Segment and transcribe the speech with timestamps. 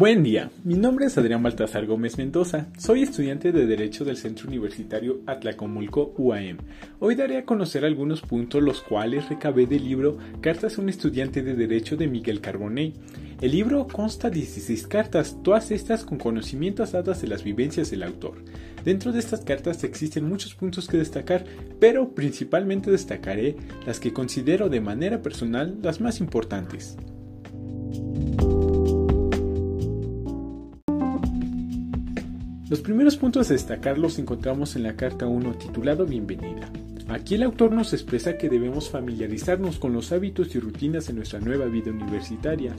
[0.00, 4.48] Buen día, mi nombre es Adrián Baltasar Gómez Mendoza, soy estudiante de Derecho del Centro
[4.48, 6.56] Universitario Atlacomulco UAM.
[7.00, 11.42] Hoy daré a conocer algunos puntos los cuales recabé del libro Cartas a un estudiante
[11.42, 12.94] de Derecho de Miguel Carbonell.
[13.42, 18.02] El libro consta de 16 cartas, todas estas con conocimientos dadas de las vivencias del
[18.02, 18.42] autor.
[18.82, 21.44] Dentro de estas cartas existen muchos puntos que destacar,
[21.78, 26.96] pero principalmente destacaré las que considero de manera personal las más importantes.
[32.70, 36.70] Los primeros puntos a destacar los encontramos en la carta 1 titulado Bienvenida.
[37.08, 41.40] Aquí el autor nos expresa que debemos familiarizarnos con los hábitos y rutinas en nuestra
[41.40, 42.76] nueva vida universitaria.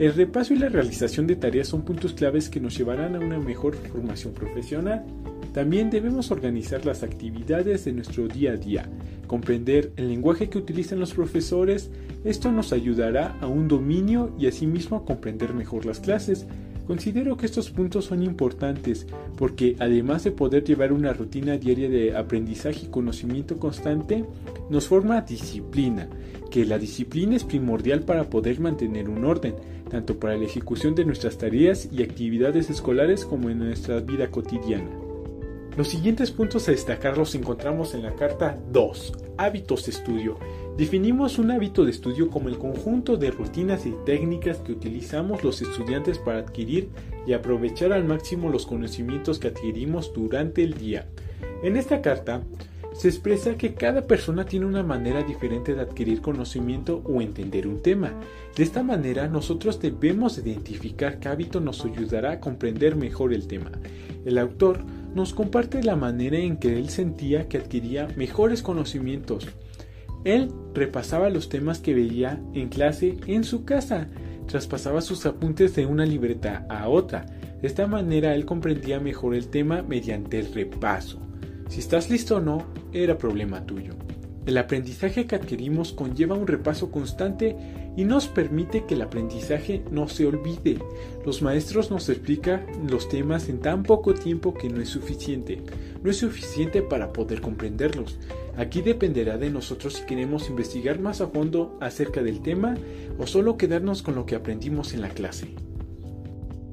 [0.00, 3.38] El repaso y la realización de tareas son puntos claves que nos llevarán a una
[3.38, 5.04] mejor formación profesional.
[5.54, 8.88] También debemos organizar las actividades de nuestro día a día,
[9.28, 11.92] comprender el lenguaje que utilizan los profesores,
[12.24, 16.44] esto nos ayudará a un dominio y asimismo a comprender mejor las clases.
[16.88, 22.16] Considero que estos puntos son importantes porque además de poder llevar una rutina diaria de
[22.16, 24.24] aprendizaje y conocimiento constante,
[24.70, 26.08] nos forma disciplina,
[26.50, 29.54] que la disciplina es primordial para poder mantener un orden,
[29.90, 34.88] tanto para la ejecución de nuestras tareas y actividades escolares como en nuestra vida cotidiana.
[35.76, 40.38] Los siguientes puntos a destacar los encontramos en la carta 2, hábitos de estudio.
[40.78, 45.60] Definimos un hábito de estudio como el conjunto de rutinas y técnicas que utilizamos los
[45.60, 46.88] estudiantes para adquirir
[47.26, 51.08] y aprovechar al máximo los conocimientos que adquirimos durante el día.
[51.64, 52.42] En esta carta
[52.92, 57.82] se expresa que cada persona tiene una manera diferente de adquirir conocimiento o entender un
[57.82, 58.12] tema.
[58.54, 63.72] De esta manera nosotros debemos identificar qué hábito nos ayudará a comprender mejor el tema.
[64.24, 64.78] El autor
[65.12, 69.48] nos comparte la manera en que él sentía que adquiría mejores conocimientos
[70.24, 74.08] él repasaba los temas que veía en clase en su casa,
[74.46, 77.26] traspasaba sus apuntes de una libreta a otra.
[77.60, 81.20] De esta manera él comprendía mejor el tema mediante el repaso.
[81.68, 83.94] Si estás listo o no, era problema tuyo.
[84.48, 87.54] El aprendizaje que adquirimos conlleva un repaso constante
[87.98, 90.78] y nos permite que el aprendizaje no se olvide.
[91.26, 95.60] Los maestros nos explican los temas en tan poco tiempo que no es suficiente.
[96.02, 98.18] No es suficiente para poder comprenderlos.
[98.56, 102.74] Aquí dependerá de nosotros si queremos investigar más a fondo acerca del tema
[103.18, 105.48] o solo quedarnos con lo que aprendimos en la clase.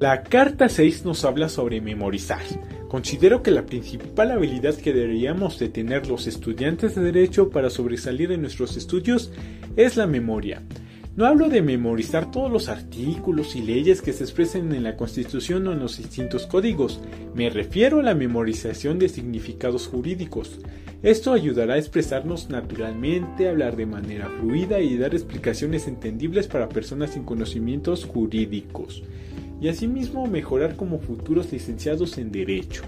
[0.00, 2.40] La carta 6 nos habla sobre memorizar.
[2.88, 8.30] Considero que la principal habilidad que deberíamos de tener los estudiantes de derecho para sobresalir
[8.30, 9.32] en nuestros estudios
[9.76, 10.62] es la memoria.
[11.16, 15.66] No hablo de memorizar todos los artículos y leyes que se expresen en la Constitución
[15.66, 17.00] o en los distintos códigos,
[17.34, 20.60] me refiero a la memorización de significados jurídicos.
[21.02, 27.10] Esto ayudará a expresarnos naturalmente, hablar de manera fluida y dar explicaciones entendibles para personas
[27.14, 29.02] sin conocimientos jurídicos
[29.60, 32.82] y asimismo mejorar como futuros licenciados en Derecho.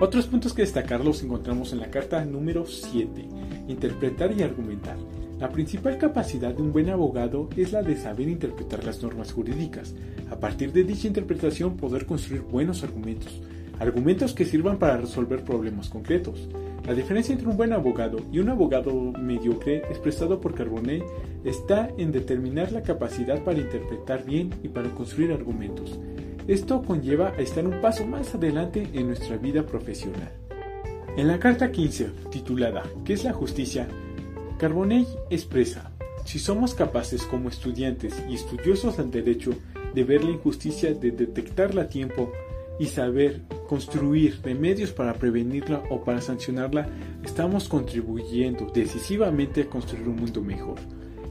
[0.00, 3.28] Otros puntos que destacar los encontramos en la carta número 7,
[3.68, 4.96] interpretar y argumentar.
[5.38, 9.94] La principal capacidad de un buen abogado es la de saber interpretar las normas jurídicas,
[10.30, 13.40] a partir de dicha interpretación poder construir buenos argumentos,
[13.78, 16.48] argumentos que sirvan para resolver problemas concretos.
[16.86, 21.04] La diferencia entre un buen abogado y un abogado mediocre expresado por Carbonell
[21.44, 25.98] está en determinar la capacidad para interpretar bien y para construir argumentos.
[26.48, 30.32] Esto conlleva a estar un paso más adelante en nuestra vida profesional.
[31.16, 33.86] En la carta 15, titulada ¿Qué es la justicia?,
[34.58, 35.92] Carbonell expresa,
[36.24, 39.52] si somos capaces como estudiantes y estudiosos del derecho
[39.94, 42.32] de ver la injusticia, de detectarla a tiempo
[42.78, 43.40] y saber
[43.70, 46.88] construir remedios para prevenirla o para sancionarla,
[47.22, 50.74] estamos contribuyendo decisivamente a construir un mundo mejor.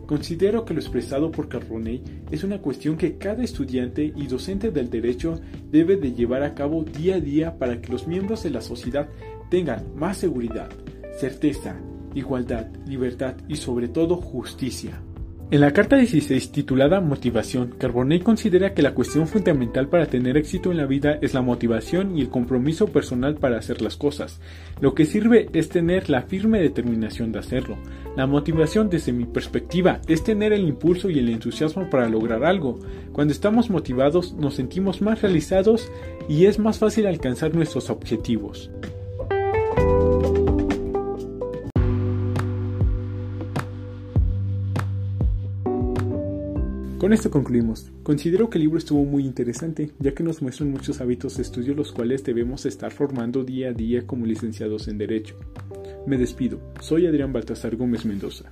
[0.05, 2.01] Considero que lo expresado por Carbonell
[2.31, 6.85] es una cuestión que cada estudiante y docente del derecho debe de llevar a cabo
[6.85, 9.09] día a día para que los miembros de la sociedad
[9.50, 10.69] tengan más seguridad,
[11.19, 11.75] certeza,
[12.16, 15.01] igualdad, libertad y sobre todo justicia.
[15.51, 20.69] En la carta 16 titulada Motivación, Carbonell considera que la cuestión fundamental para tener éxito
[20.69, 24.40] en la vida es la motivación y el compromiso personal para hacer las cosas.
[24.80, 27.80] Lo que sirve es tener la firme determinación de hacerlo.
[28.16, 32.78] La motivación desde mi perspectiva es tener el impulso y el entusiasmo para lograr algo.
[33.12, 35.92] Cuando estamos motivados nos sentimos más realizados
[36.30, 38.69] y es más fácil alcanzar nuestros objetivos.
[47.00, 47.94] Con esto concluimos.
[48.04, 51.74] Considero que el libro estuvo muy interesante, ya que nos muestran muchos hábitos de estudio
[51.74, 55.38] los cuales debemos estar formando día a día como licenciados en Derecho.
[56.06, 56.60] Me despido.
[56.81, 58.51] Soy Adrián Baltasar Gómez Mendoza.